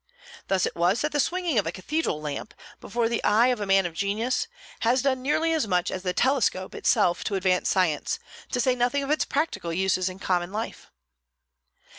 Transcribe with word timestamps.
Thus 0.47 0.65
it 0.65 0.75
was 0.75 1.01
that 1.01 1.11
the 1.11 1.19
swinging 1.19 1.59
of 1.59 1.67
a 1.67 1.71
cathedral 1.71 2.19
lamp, 2.19 2.55
before 2.79 3.07
the 3.07 3.23
eye 3.23 3.49
of 3.49 3.61
a 3.61 3.67
man 3.67 3.85
of 3.85 3.93
genius, 3.93 4.47
has 4.79 5.03
done 5.03 5.21
nearly 5.21 5.53
as 5.53 5.67
much 5.67 5.91
as 5.91 6.01
the 6.01 6.11
telescope 6.11 6.73
itself 6.73 7.23
to 7.25 7.35
advance 7.35 7.69
science, 7.69 8.17
to 8.51 8.59
say 8.59 8.73
nothing 8.73 9.03
of 9.03 9.11
its 9.11 9.25
practical 9.25 9.71
uses 9.71 10.09
in 10.09 10.17
common 10.17 10.51
life. 10.51 10.89